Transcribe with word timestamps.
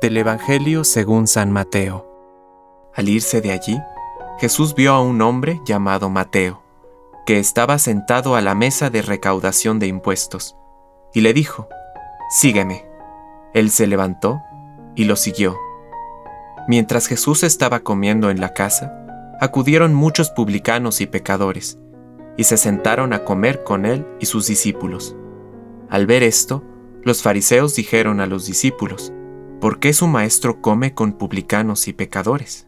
Del 0.00 0.16
Evangelio 0.16 0.84
según 0.84 1.26
San 1.26 1.52
Mateo. 1.52 2.08
Al 2.94 3.08
irse 3.08 3.40
de 3.40 3.52
allí, 3.52 3.80
Jesús 4.38 4.74
vio 4.74 4.92
a 4.92 5.00
un 5.00 5.20
hombre 5.22 5.60
llamado 5.64 6.10
Mateo, 6.10 6.62
que 7.26 7.38
estaba 7.38 7.78
sentado 7.78 8.34
a 8.34 8.40
la 8.40 8.54
mesa 8.54 8.90
de 8.90 9.02
recaudación 9.02 9.78
de 9.78 9.86
impuestos, 9.86 10.56
y 11.12 11.20
le 11.20 11.32
dijo, 11.32 11.68
Sígueme. 12.30 12.84
Él 13.54 13.70
se 13.70 13.86
levantó 13.86 14.40
y 14.96 15.04
lo 15.04 15.14
siguió. 15.14 15.56
Mientras 16.66 17.06
Jesús 17.06 17.42
estaba 17.42 17.80
comiendo 17.80 18.30
en 18.30 18.40
la 18.40 18.54
casa, 18.54 18.92
acudieron 19.40 19.94
muchos 19.94 20.30
publicanos 20.30 21.00
y 21.00 21.06
pecadores, 21.06 21.78
y 22.36 22.44
se 22.44 22.56
sentaron 22.56 23.12
a 23.12 23.24
comer 23.24 23.62
con 23.62 23.86
él 23.86 24.06
y 24.18 24.26
sus 24.26 24.46
discípulos. 24.46 25.16
Al 25.90 26.06
ver 26.06 26.22
esto, 26.22 26.64
los 27.02 27.22
fariseos 27.22 27.74
dijeron 27.74 28.20
a 28.20 28.26
los 28.26 28.46
discípulos, 28.46 29.12
¿por 29.62 29.78
qué 29.78 29.92
su 29.92 30.08
maestro 30.08 30.60
come 30.60 30.92
con 30.92 31.12
publicanos 31.12 31.86
y 31.86 31.92
pecadores? 31.92 32.66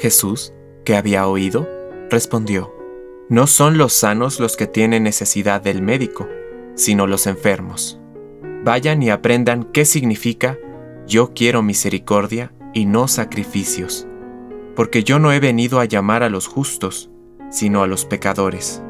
Jesús, 0.00 0.52
que 0.84 0.96
había 0.96 1.28
oído, 1.28 1.68
respondió, 2.10 2.74
No 3.28 3.46
son 3.46 3.78
los 3.78 3.92
sanos 3.92 4.40
los 4.40 4.56
que 4.56 4.66
tienen 4.66 5.04
necesidad 5.04 5.62
del 5.62 5.80
médico, 5.80 6.28
sino 6.74 7.06
los 7.06 7.28
enfermos. 7.28 8.00
Vayan 8.64 9.00
y 9.00 9.10
aprendan 9.10 9.62
qué 9.62 9.84
significa 9.84 10.58
yo 11.06 11.34
quiero 11.34 11.62
misericordia 11.62 12.52
y 12.72 12.86
no 12.86 13.06
sacrificios, 13.06 14.08
porque 14.74 15.04
yo 15.04 15.20
no 15.20 15.30
he 15.30 15.38
venido 15.38 15.78
a 15.78 15.84
llamar 15.84 16.24
a 16.24 16.30
los 16.30 16.48
justos, 16.48 17.12
sino 17.48 17.84
a 17.84 17.86
los 17.86 18.06
pecadores. 18.06 18.82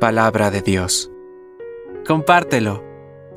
Palabra 0.00 0.50
de 0.50 0.62
Dios. 0.62 1.12
Compártelo. 2.06 2.87